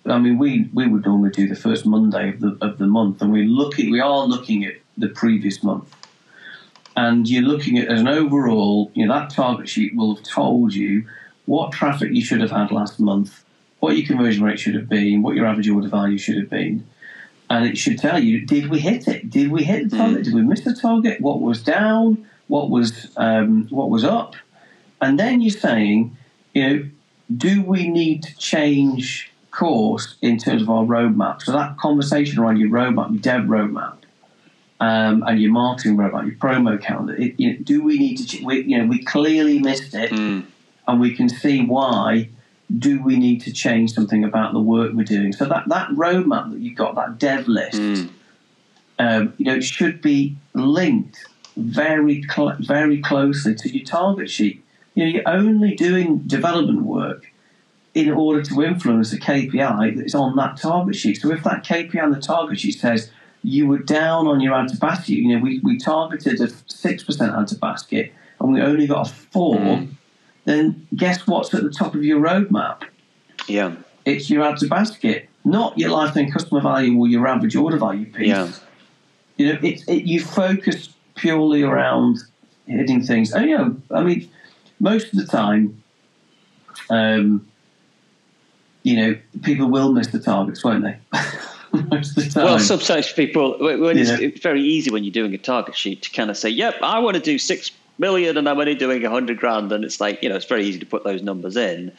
[0.04, 3.20] I mean, we, we would normally do the first Monday of the of the month,
[3.22, 5.94] and we look at, we are looking at the previous month,
[6.96, 8.90] and you're looking at as an overall.
[8.94, 11.06] You know that target sheet will have told you
[11.46, 13.44] what traffic you should have had last month,
[13.80, 16.86] what your conversion rate should have been, what your average order value should have been.
[17.48, 19.30] And it should tell you, did we hit it?
[19.30, 20.22] Did we hit the target?
[20.22, 20.24] Mm.
[20.24, 21.20] Did we miss the target?
[21.20, 22.26] What was down?
[22.48, 24.34] What was um, what was up?
[25.00, 26.16] And then you're saying,
[26.54, 26.90] you know,
[27.34, 31.42] do we need to change course in terms of our roadmap?
[31.42, 33.98] So that conversation around your roadmap, your dev roadmap,
[34.80, 37.14] um, and your marketing roadmap, your promo calendar.
[37.14, 38.44] It, you know, do we need to?
[38.44, 40.44] We, you know, we clearly missed it, mm.
[40.86, 42.28] and we can see why
[42.76, 45.32] do we need to change something about the work we're doing?
[45.32, 48.10] So that, that roadmap that you've got, that dev list, mm.
[48.98, 51.24] um, you know, should be linked
[51.56, 54.62] very cl- very closely to your target sheet.
[54.94, 57.32] You know, you're only doing development work
[57.94, 61.20] in order to influence a KPI that's on that target sheet.
[61.20, 63.10] So if that KPI on the target sheet says
[63.46, 67.32] you were down on your to basket, you know, we, we targeted a six percent
[67.32, 69.56] add to basket and we only got a four.
[69.56, 69.96] Mm
[70.46, 72.82] then guess what's at the top of your roadmap?
[73.48, 73.74] Yeah.
[74.04, 78.10] It's your add to basket, not your lifetime customer value or your average order value
[78.10, 78.28] piece.
[78.28, 78.50] Yeah.
[79.36, 82.18] You know, it, it, you focus purely around
[82.66, 83.34] hitting things.
[83.34, 83.70] Oh, yeah.
[83.90, 84.30] I mean,
[84.78, 85.82] most of the time,
[86.90, 87.46] um,
[88.84, 90.96] you know, people will miss the targets, won't they?
[91.90, 92.44] most of the time.
[92.44, 96.10] Well, sometimes people, when it's, it's, very easy when you're doing a target sheet to
[96.10, 99.10] kind of say, yep, I want to do six million and I'm only doing a
[99.10, 101.92] hundred grand, and it's like you know it's very easy to put those numbers in.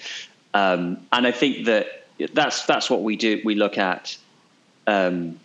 [0.54, 3.42] Um, and I think that that's that's what we do.
[3.44, 4.18] We look at.
[4.86, 5.40] Um,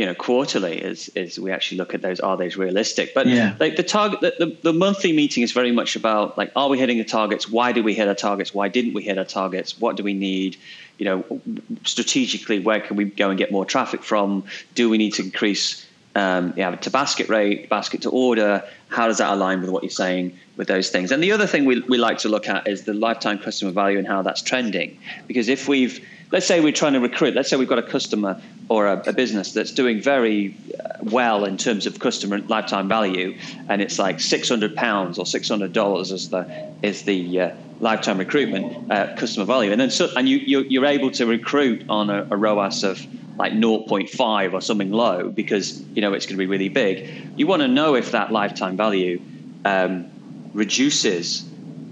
[0.00, 2.20] you know, quarterly is is we actually look at those.
[2.20, 3.12] Are those realistic?
[3.12, 3.54] But yeah.
[3.60, 6.78] like the target, the, the, the monthly meeting is very much about like, are we
[6.78, 7.50] hitting the targets?
[7.50, 8.54] Why did we hit our targets?
[8.54, 9.78] Why didn't we hit our targets?
[9.78, 10.56] What do we need?
[10.96, 11.40] You know,
[11.84, 14.44] strategically, where can we go and get more traffic from?
[14.74, 18.64] Do we need to increase um, yeah, to basket rate, basket to order.
[18.88, 21.12] How does that align with what you're saying with those things?
[21.12, 23.98] And the other thing we, we like to look at is the lifetime customer value
[23.98, 24.98] and how that's trending.
[25.28, 28.40] Because if we've, let's say we're trying to recruit, let's say we've got a customer
[28.68, 33.36] or a, a business that's doing very uh, well in terms of customer lifetime value,
[33.68, 38.90] and it's like 600 pounds or 600 dollars is the is the uh, lifetime recruitment
[38.90, 42.36] uh, customer value, and then so, and you you're, able to recruit on a, a
[42.36, 43.04] ROAS of
[43.40, 46.94] like 0.5 or something low because you know it's going to be really big.
[47.36, 49.20] You want to know if that lifetime value
[49.64, 50.10] um,
[50.52, 51.40] reduces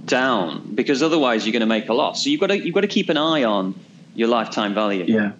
[0.05, 2.23] down because otherwise you're going to make a loss.
[2.23, 3.75] So you've got to you've got to keep an eye on
[4.15, 5.05] your lifetime value.
[5.07, 5.33] Yeah.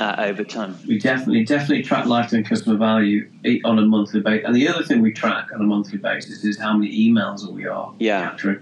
[0.00, 3.30] Uh, over time, we definitely definitely track lifetime customer value
[3.64, 4.46] on a monthly basis.
[4.46, 7.66] And the other thing we track on a monthly basis is how many emails we
[7.66, 8.22] are yeah.
[8.22, 8.60] capturing.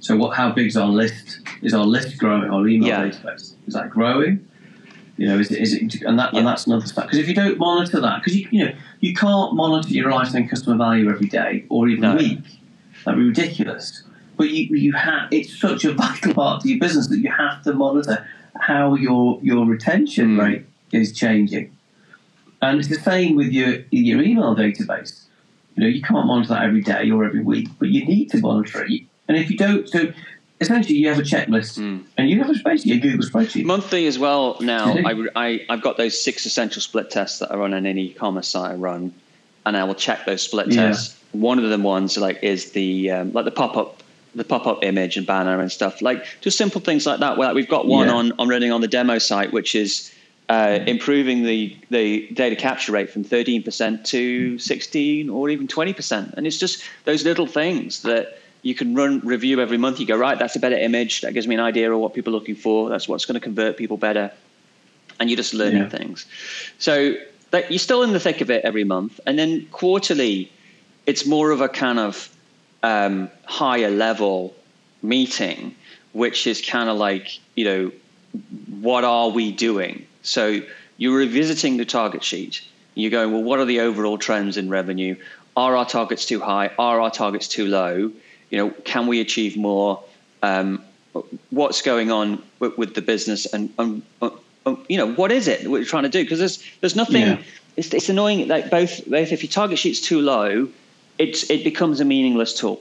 [0.00, 0.36] So what?
[0.36, 1.40] How big is our list?
[1.62, 2.50] Is our list growing?
[2.50, 3.04] Our email yeah.
[3.04, 4.46] database is that growing?
[5.16, 6.40] You know, is it, is it and that yeah.
[6.40, 9.14] and that's another stuff because if you don't monitor that, because you you know you
[9.14, 12.16] can't monitor your lifetime customer value every day or even no.
[12.16, 12.40] week,
[13.04, 14.02] that'd be ridiculous.
[14.36, 17.62] But you you have it's such a vital part of your business that you have
[17.62, 18.26] to monitor
[18.60, 20.42] how your your retention mm.
[20.42, 21.76] rate is changing,
[22.60, 25.26] and it's the same with your your email database.
[25.76, 28.38] You know, you can't monitor that every day or every week, but you need to
[28.38, 29.02] monitor it.
[29.26, 30.12] And if you don't, so
[30.60, 32.04] essentially you have a checklist mm.
[32.16, 33.64] and you have a basically a Google spreadsheet.
[33.64, 34.94] Monthly as well now.
[35.04, 38.48] I, I, I've got those six essential split tests that I run on any e-commerce
[38.48, 39.14] site I run,
[39.66, 40.86] and I will check those split yeah.
[40.86, 41.18] tests.
[41.32, 44.02] One of them ones like is the um, like the pop up
[44.34, 47.36] the pop up image and banner and stuff like just simple things like that.
[47.36, 48.14] Well, we've got one yeah.
[48.14, 50.10] on on running on the demo site, which is.
[50.46, 56.34] Uh, improving the, the data capture rate from 13% to 16 or even 20%.
[56.34, 60.00] And it's just those little things that you can run review every month.
[60.00, 61.20] You go right, that's a better image.
[61.20, 62.88] That gives me an idea of what people are looking for.
[62.88, 64.32] That's what's going to convert people better,
[65.20, 65.88] and you're just learning yeah.
[65.90, 66.24] things.
[66.78, 67.14] So
[67.50, 70.50] that, you're still in the thick of it every month, and then quarterly,
[71.06, 72.34] it's more of a kind of
[72.82, 74.54] um, higher level
[75.02, 75.74] meeting,
[76.12, 77.92] which is kind of like you know,
[78.80, 80.06] what are we doing?
[80.22, 80.62] So
[80.96, 82.62] you're revisiting the target sheet.
[82.94, 85.16] You're going, well, what are the overall trends in revenue?
[85.54, 86.70] Are our targets too high?
[86.78, 88.10] Are our targets too low?
[88.54, 90.00] You know, can we achieve more?
[90.44, 90.80] Um,
[91.50, 93.74] what's going on with, with the business, and
[94.22, 94.30] uh,
[94.88, 96.22] you know, what is it we're trying to do?
[96.22, 97.22] Because there's there's nothing.
[97.22, 97.42] Yeah.
[97.76, 98.46] It's, it's annoying.
[98.46, 100.68] Like both, both if your target sheet's too low,
[101.18, 102.80] it's it becomes a meaningless tool.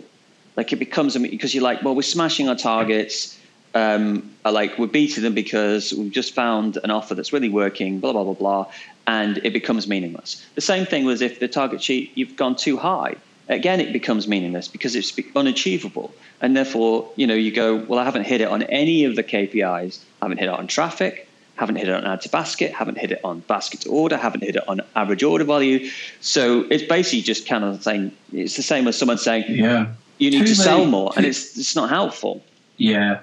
[0.57, 3.39] Like it becomes a because you're like, well, we're smashing our targets.
[3.75, 7.99] um, are like we're beating them because we've just found an offer that's really working,
[7.99, 8.71] blah blah blah blah,
[9.07, 10.45] and it becomes meaningless.
[10.55, 13.15] The same thing was if the target sheet you've gone too high,
[13.49, 18.03] again it becomes meaningless because it's unachievable, and therefore you know you go well I
[18.03, 21.75] haven't hit it on any of the KPIs, I haven't hit it on traffic, haven't
[21.75, 24.56] hit it on add to basket, haven't hit it on basket to order, haven't hit
[24.56, 25.89] it on average order value.
[26.21, 30.32] So it's basically just kind of saying it's the same as someone saying yeah you
[30.32, 32.43] need too to many, sell more, too, and it's it's not helpful.
[32.77, 33.21] Yeah,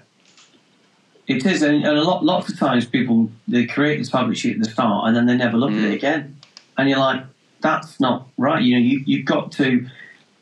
[1.26, 4.56] it is, and, and a lot, lots of times people they create this target sheet
[4.56, 5.78] at the start and then they never look mm.
[5.78, 5.96] at it mm.
[5.96, 6.36] again,
[6.76, 7.24] and you're like,
[7.60, 8.62] that's not right.
[8.62, 9.86] You know, you you've got to.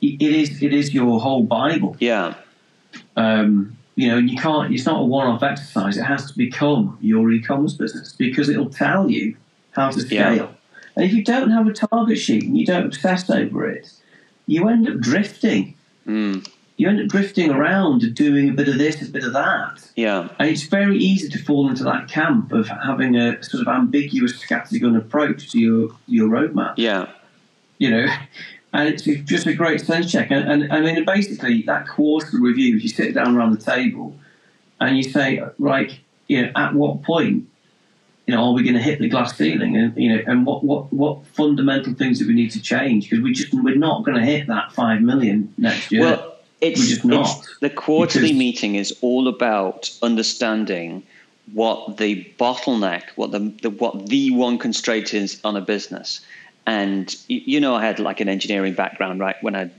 [0.01, 1.97] It is it is your whole bible.
[1.99, 2.35] Yeah.
[3.17, 4.73] Um, you know, you can't.
[4.73, 5.97] It's not a one-off exercise.
[5.97, 9.37] It has to become your e-commerce business because it'll tell you
[9.73, 10.35] how to scale.
[10.35, 10.49] Yeah.
[10.95, 13.93] And if you don't have a target sheet and you don't obsess over it,
[14.47, 15.75] you end up drifting.
[16.07, 19.33] Mm you end up drifting around and doing a bit of this, a bit of
[19.33, 19.91] that.
[19.97, 20.29] Yeah.
[20.39, 24.33] And it's very easy to fall into that camp of having a sort of ambiguous
[24.33, 26.75] scattergun approach to your, your roadmap.
[26.77, 27.11] Yeah.
[27.79, 28.07] You know,
[28.73, 30.31] and it's just a great sense check.
[30.31, 34.15] And, and I mean, basically, that quarterly review, you sit down around the table
[34.81, 37.49] and you say, right, you know, at what point,
[38.27, 39.77] you know, are we going to hit the glass ceiling?
[39.77, 43.09] And you know, and what what what fundamental things do we need to change?
[43.09, 46.03] Because we just we're not going to hit that five million next year.
[46.03, 51.05] Well, it's, it's the quarterly because meeting is all about understanding
[51.53, 56.21] what the bottleneck, what the, the what the one constraint is on a business.
[56.69, 59.43] And you know, I had like an engineering background, right?
[59.43, 59.71] When I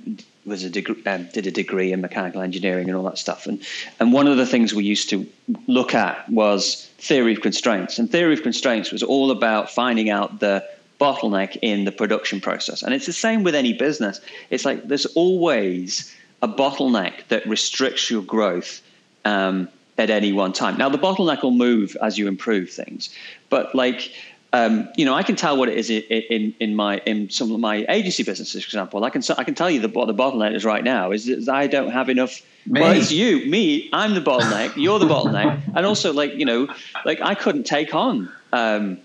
[0.44, 3.46] was a degree, um, did a degree in mechanical engineering and all that stuff.
[3.46, 3.62] And
[4.00, 5.28] and one of the things we used to
[5.68, 8.00] look at was theory of constraints.
[8.00, 10.68] And theory of constraints was all about finding out the
[11.00, 12.82] bottleneck in the production process.
[12.82, 14.20] And it's the same with any business.
[14.50, 18.82] It's like there's always a bottleneck that restricts your growth
[19.26, 20.76] um, at any one time.
[20.78, 23.10] Now, the bottleneck will move as you improve things,
[23.50, 24.12] but like,
[24.52, 27.52] um, you know, I can tell what it is in, in, in, my in some
[27.52, 29.04] of my agency businesses, for example.
[29.04, 31.48] I can I can tell you the, what the bottleneck is right now is that
[31.50, 32.42] I don't have enough.
[32.66, 32.82] Me.
[32.82, 33.90] Well, it's you, me.
[33.94, 34.76] I'm the bottleneck.
[34.76, 36.68] You're the bottleneck, and also like you know,
[37.06, 38.98] like I couldn't take on um,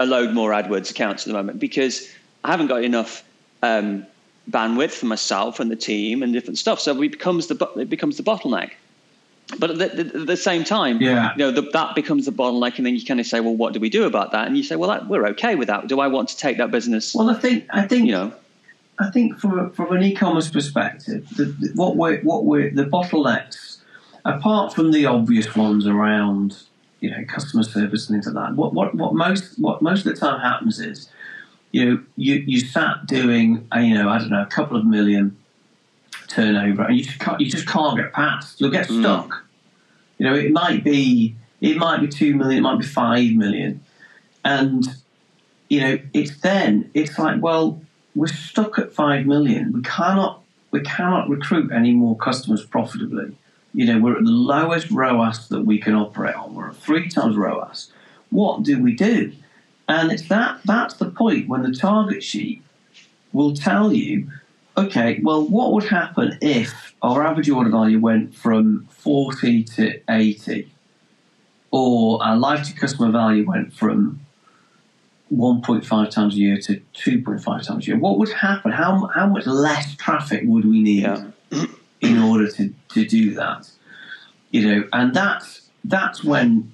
[0.00, 3.22] a load more AdWords accounts at the moment because I haven't got enough
[3.62, 4.04] um,
[4.50, 6.80] bandwidth for myself and the team and different stuff.
[6.80, 8.72] So it becomes the it becomes the bottleneck.
[9.58, 11.32] But at the, the, the same time, yeah.
[11.32, 13.72] you know, the, that becomes the bottleneck, and then you kind of say, "Well, what
[13.72, 15.86] do we do about that?" And you say, "Well, that, we're okay with that.
[15.86, 18.32] Do I want to take that business?" Well, I think I think you know,
[18.98, 23.78] I think from from an e-commerce perspective, the, what we're what we're the bottlenecks,
[24.24, 26.58] apart from the obvious ones around
[27.00, 30.14] you know customer service and things like that, what what what most what most of
[30.14, 31.08] the time happens is
[31.72, 34.86] you know, you, you sat doing, a, you know, I don't know, a couple of
[34.86, 35.36] million
[36.28, 38.60] turnover, and you just can't, you just can't get past.
[38.60, 39.00] You'll get mm.
[39.00, 39.28] stuck.
[39.28, 39.40] Mm.
[40.18, 43.84] You know, it might be it might be two million, it might be five million,
[44.44, 44.84] and
[45.68, 47.80] you know, it's then it's like, well,
[48.14, 49.72] we're stuck at five million.
[49.72, 53.36] We cannot we cannot recruit any more customers profitably.
[53.74, 56.54] You know, we're at the lowest ROAS that we can operate on.
[56.54, 57.92] We're at three times ROAS.
[58.30, 59.32] What do we do?
[59.88, 62.62] And it's that that's the point when the target sheet
[63.32, 64.30] will tell you,
[64.78, 70.70] okay, well, what would happen if our average order value went from 40 to 80,
[71.70, 74.20] or our lifetime customer value went from
[75.32, 77.98] 1.5 times a year to 2.5 times a year?
[77.98, 78.72] What would happen?
[78.72, 81.26] How, how much less traffic would we need yeah.
[82.00, 83.70] in order to, to do that?
[84.50, 86.72] You know, and that's that's when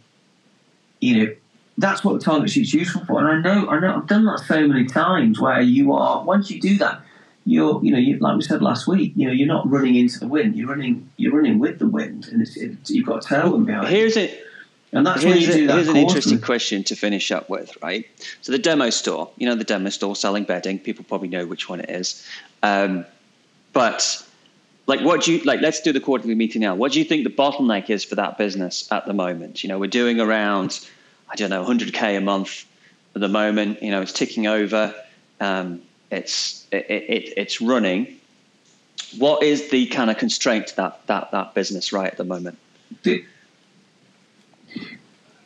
[1.00, 1.34] you know
[1.76, 3.18] that's what the target sheet's useful for.
[3.18, 6.50] And I know, I know, I've done that so many times where you are once
[6.52, 7.02] you do that,
[7.44, 10.18] you're, you know, you, like we said last week, you know, you're not running into
[10.18, 10.56] the wind.
[10.56, 13.88] You're running, you're running with the wind, and it's, it, you've got a tailwind behind.
[13.88, 14.40] Here's it.
[14.92, 18.06] And that's here's, a, here's an interesting question to finish up with, right?
[18.42, 20.78] So the demo store, you know, the demo store selling bedding.
[20.78, 22.24] People probably know which one it is,
[22.62, 23.04] um,
[23.72, 24.24] but
[24.86, 27.24] like what do you like let's do the quarterly meeting now what do you think
[27.24, 30.78] the bottleneck is for that business at the moment you know we're doing around
[31.34, 32.64] I don't know, 100k a month
[33.14, 33.82] at the moment.
[33.82, 34.94] You know, it's ticking over.
[35.40, 38.18] Um, it's it, it, it's running.
[39.18, 42.58] What is the kind of constraint to that that that business right at the moment?
[43.02, 43.24] The,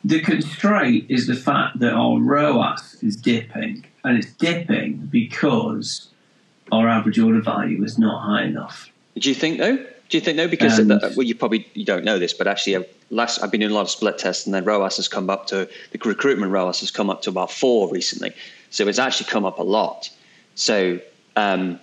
[0.03, 6.09] the constraint is the fact that our ROAS is dipping, and it's dipping because
[6.71, 8.89] our average order value is not high enough.
[9.17, 9.77] Do you think though?
[9.77, 10.47] Do you think though?
[10.47, 13.51] Because and, uh, well, you probably you don't know this, but actually, I've, last I've
[13.51, 15.99] been doing a lot of split tests, and then ROAS has come up to the
[16.03, 18.33] recruitment ROAS has come up to about four recently.
[18.71, 20.09] So it's actually come up a lot.
[20.59, 20.99] So
[21.35, 21.79] um,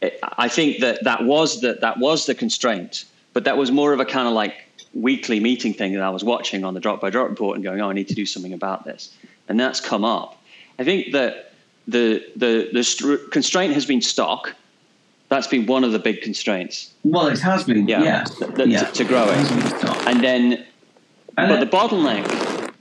[0.00, 3.92] it, I think that that was the that was the constraint, but that was more
[3.92, 4.54] of a kind of like
[4.94, 7.80] weekly meeting thing that I was watching on the drop by drop report and going,
[7.80, 9.14] oh, I need to do something about this.
[9.48, 10.42] And that's come up.
[10.78, 11.52] I think that
[11.86, 14.54] the, the, the st- constraint has been stock.
[15.28, 16.94] That's been one of the big constraints.
[17.04, 18.02] Well, it has been, yeah.
[18.02, 18.24] yeah.
[18.64, 18.84] yeah.
[18.84, 20.06] To, to grow it.
[20.06, 20.64] And then,
[21.36, 22.72] and but the bottleneck,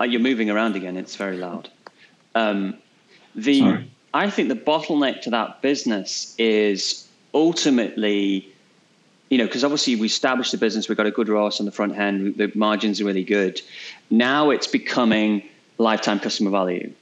[0.00, 1.68] uh, you're moving around again, it's very loud.
[2.36, 2.78] Um,
[3.34, 3.90] the, Sorry.
[4.14, 8.52] I think the bottleneck to that business is ultimately
[9.30, 11.72] you know, because obviously we established the business, we've got a good ROAS on the
[11.72, 13.60] front end, the margins are really good.
[14.10, 15.42] Now it's becoming
[15.76, 16.92] lifetime customer value.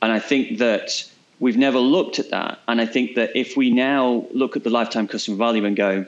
[0.00, 1.08] And I think that
[1.40, 2.58] we've never looked at that.
[2.68, 6.06] And I think that if we now look at the lifetime customer value and go,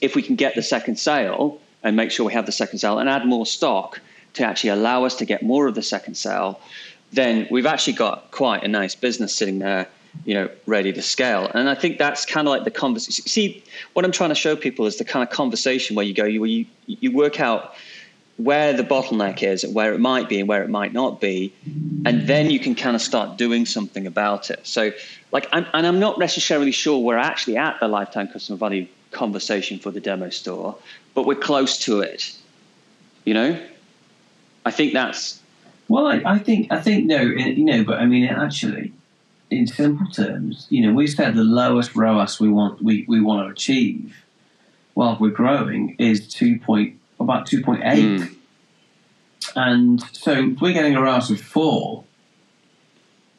[0.00, 2.98] if we can get the second sale and make sure we have the second sale
[2.98, 4.00] and add more stock
[4.34, 6.60] to actually allow us to get more of the second sale,
[7.12, 9.88] then we've actually got quite a nice business sitting there
[10.24, 11.50] you know, ready to scale.
[11.54, 13.26] And I think that's kind of like the conversation.
[13.26, 16.24] See, what I'm trying to show people is the kind of conversation where you go,
[16.24, 17.74] you you, you work out
[18.36, 21.52] where the bottleneck is where it might be and where it might not be,
[22.06, 24.66] and then you can kind of start doing something about it.
[24.66, 24.92] So,
[25.30, 29.78] like, I'm, and I'm not necessarily sure we're actually at the lifetime customer value conversation
[29.78, 30.76] for the demo store,
[31.14, 32.34] but we're close to it.
[33.24, 33.60] You know,
[34.64, 35.40] I think that's.
[35.90, 38.92] Well, I, I think I think no, you know, but I mean, actually,
[39.50, 43.44] in simple terms, you know, we said the lowest ROAS we want we, we want
[43.44, 44.14] to achieve
[44.94, 48.20] while we're growing is two point about two point eight.
[48.20, 48.36] Mm.
[49.56, 52.04] And so we're getting a ROAS of four,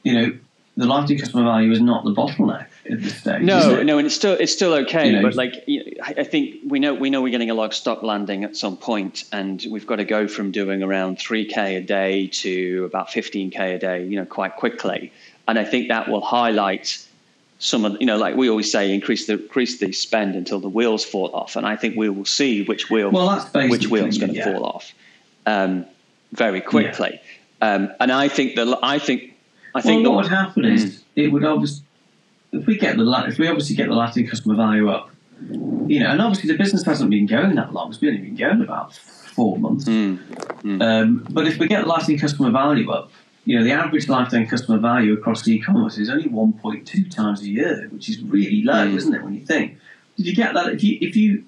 [0.04, 0.38] you know,
[0.76, 3.42] the lifetime customer value is not the bottleneck at this stage.
[3.42, 5.08] No, no, and it's still it's still okay.
[5.08, 5.64] You know, but like
[6.04, 8.78] I think we know we know we're getting a lot of stock landing at some
[8.78, 13.12] point, and we've got to go from doing around three k a day to about
[13.12, 15.12] fifteen k a day, you know, quite quickly
[15.48, 17.06] and I think that will highlight
[17.60, 20.70] some of you know like we always say increase the increase the spend until the
[20.70, 23.40] wheels fall off and i think we will see which wheel well,
[23.70, 24.52] which wheel's going to yeah.
[24.52, 24.94] fall off
[25.46, 25.86] um,
[26.32, 27.22] very quickly
[27.62, 27.74] yeah.
[27.76, 29.38] um, and i think that i think
[29.76, 31.04] i think well, what would happen is mm.
[31.18, 31.86] it would obviously
[32.52, 35.10] if we get the if we obviously get the Latin customer value up
[35.88, 38.62] you know and obviously the business hasn't been going that long it's only been going
[38.62, 40.18] about four months mm.
[40.62, 40.82] Mm.
[40.82, 43.10] Um, but if we get the Latin customer value up
[43.46, 47.88] you know, the average lifetime customer value across e-commerce is only 1.2 times a year,
[47.92, 48.96] which is really low, mm.
[48.96, 49.24] isn't it?
[49.24, 49.78] When you think,
[50.18, 50.70] did you get that?
[50.70, 51.44] If you, if you,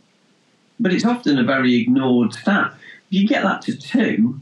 [0.80, 2.74] but it's often a very ignored stat.
[3.12, 4.40] If you get that to two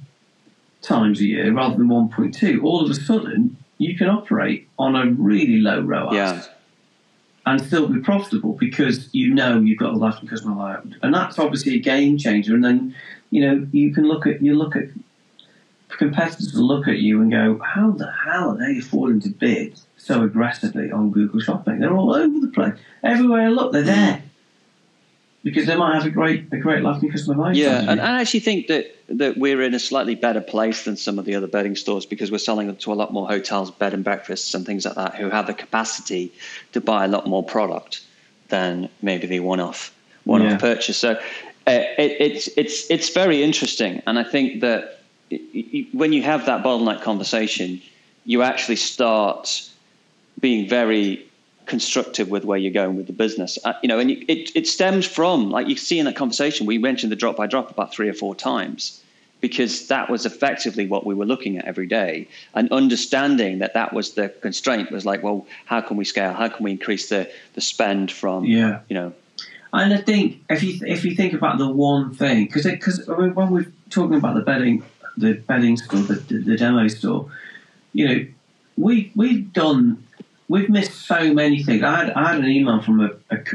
[0.82, 5.08] times a year rather than 1.2, all of a sudden you can operate on a
[5.08, 6.14] really low ROAS.
[6.14, 6.44] Yeah.
[7.44, 11.40] And still be profitable because you know you've got a lifetime customer value, and that's
[11.40, 12.54] obviously a game changer.
[12.54, 12.96] And then,
[13.32, 14.90] you know, you can look at you look at
[15.90, 19.80] competitors will look at you and go, "How the hell are they affording to bid
[19.98, 21.80] so aggressively on Google Shopping?
[21.80, 22.76] They're all over the place.
[23.04, 24.22] Everywhere I look, they're there."
[25.44, 27.58] Because they might have a great, a great lasting customer base.
[27.58, 31.18] Yeah, and I actually think that that we're in a slightly better place than some
[31.18, 33.94] of the other bedding stores because we're selling them to a lot more hotels, bed
[33.94, 36.32] and breakfasts, and things like that, who have the capacity
[36.74, 38.06] to buy a lot more product
[38.50, 39.94] than maybe the one-off
[40.26, 40.58] one-off yeah.
[40.58, 40.98] purchase.
[40.98, 45.02] So uh, it, it's it's it's very interesting, and I think that
[45.92, 47.82] when you have that bottleneck conversation,
[48.26, 49.70] you actually start
[50.40, 51.26] being very
[51.72, 53.58] constructive with where you're going with the business.
[53.64, 56.68] Uh, you know, and you, it it stems from like you see in that conversation
[56.68, 59.02] we mentioned the drop by drop about three or four times
[59.40, 62.28] because that was effectively what we were looking at every day.
[62.54, 66.34] And understanding that that was the constraint was like well how can we scale?
[66.34, 68.82] How can we increase the the spend from yeah.
[68.90, 69.14] you know?
[69.74, 73.16] And I think if you if you think about the one thing because because I
[73.16, 74.84] mean, when we're talking about the bedding
[75.16, 77.32] the bedding store, the, the, the demo store,
[77.94, 78.26] you know,
[78.78, 80.04] we we've done
[80.52, 81.82] we've missed so many things.
[81.82, 83.12] I had, I had an email from a,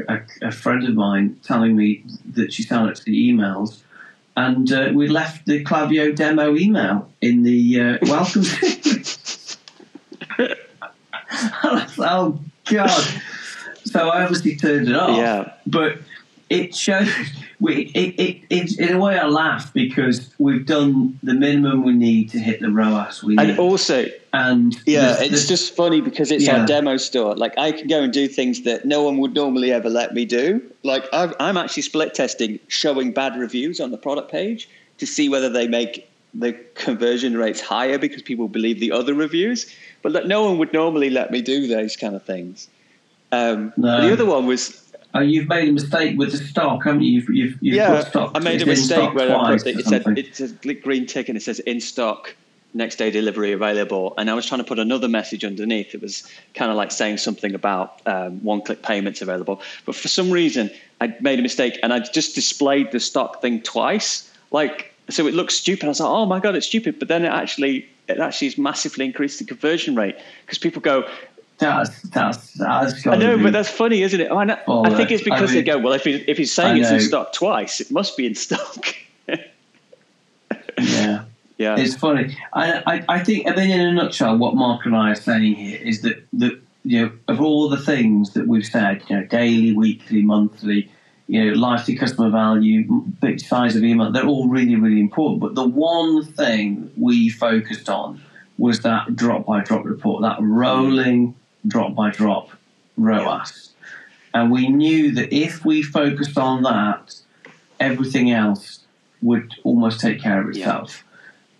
[0.09, 3.81] a, a friend of mine telling me that she up to the emails,
[4.35, 8.41] and uh, we left the Klaviyo demo email in the uh, welcome.
[11.99, 13.21] oh God!
[13.85, 15.17] So I obviously turned it off.
[15.17, 15.99] Yeah, but
[16.49, 17.09] it shows
[17.59, 21.93] we it, it, it, in a way I laugh because we've done the minimum we
[21.93, 23.49] need to hit the ROAS we need.
[23.49, 24.05] And also
[24.37, 26.59] and yeah, the, it's the, just funny because it's yeah.
[26.59, 27.35] our demo store.
[27.35, 30.25] Like I can go and do things that no one would normally ever let me
[30.25, 30.61] do.
[30.83, 35.27] Like i am actually split testing, showing bad reviews on the product page to see
[35.29, 39.73] whether they make the conversion rates higher because people believe the other reviews.
[40.03, 42.69] But no one would normally let me do those kind of things.
[43.31, 44.01] Um, no.
[44.01, 44.83] The other one was
[45.15, 47.13] uh, you've made a mistake with the stock, haven't you?
[47.13, 50.39] You've, you've, you've yeah, I made a mistake where I put it, it said it's
[50.39, 52.35] a green tick and it says in stock
[52.73, 54.13] next day delivery available.
[54.17, 55.93] And I was trying to put another message underneath.
[55.93, 59.61] It was kind of like saying something about um, one click payments available.
[59.85, 60.69] But for some reason,
[61.01, 64.31] I made a mistake and I just displayed the stock thing twice.
[64.51, 65.85] Like, so it looks stupid.
[65.85, 66.99] I was like, oh my God, it's stupid.
[66.99, 71.09] But then it actually, it actually has massively increased the conversion rate because people go,
[71.59, 73.07] that's that's that's.
[73.07, 74.31] I know, but that's funny, isn't it?
[74.31, 76.53] I, know, I think it's because I mean, they go, well, if he, if he's
[76.53, 78.85] saying it's in stock twice, it must be in stock.
[81.57, 81.75] yeah.
[81.77, 82.37] It's funny.
[82.53, 85.55] I, I, I think, I mean, in a nutshell, what Mark and I are saying
[85.55, 89.23] here is that, that, you know, of all the things that we've said, you know,
[89.25, 90.91] daily, weekly, monthly,
[91.27, 92.85] you know, lifetime customer value,
[93.21, 95.41] big size of email, they're all really, really important.
[95.41, 98.21] But the one thing we focused on
[98.57, 101.35] was that drop by drop report, that rolling
[101.67, 102.51] drop by drop
[102.97, 103.71] ROAS.
[104.33, 107.15] And we knew that if we focused on that,
[107.79, 108.79] everything else
[109.21, 111.03] would almost take care of itself.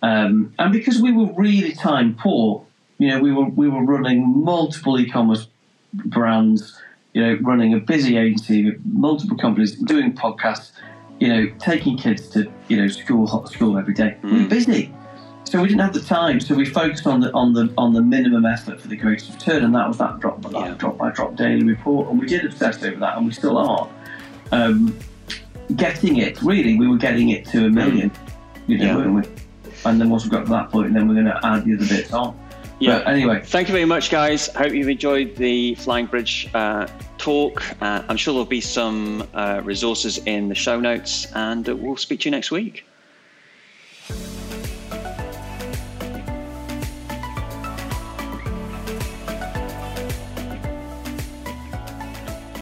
[0.02, 2.64] Um, and because we were really time poor,
[2.98, 5.48] you know, we were we were running multiple e-commerce
[5.92, 6.80] brands,
[7.14, 10.72] you know, running a busy agency with multiple companies, doing podcasts,
[11.18, 14.16] you know, taking kids to you know school school every day.
[14.22, 14.24] Mm.
[14.24, 14.48] We were hmm.
[14.48, 14.94] busy,
[15.44, 16.40] so we didn't have the time.
[16.40, 19.64] So we focused on the on the on the minimum effort for the greatest return,
[19.64, 20.74] and that was that drop by yeah.
[20.74, 22.08] drop by drop daily report.
[22.08, 23.88] And we did obsess over that, and we still are.
[24.50, 24.98] Um,
[25.76, 28.10] getting it really, we were getting it to a million,
[28.66, 28.96] you know, yeah.
[28.96, 29.47] weren't we?
[29.84, 31.86] and then once we've got to that point, then we're going to add the other
[31.86, 32.38] bits on.
[32.80, 32.98] Yeah.
[32.98, 34.48] But anyway, thank you very much, guys.
[34.54, 37.62] Hope you've enjoyed the Flying Bridge uh, talk.
[37.82, 42.20] Uh, I'm sure there'll be some uh, resources in the show notes, and we'll speak
[42.20, 42.84] to you next week.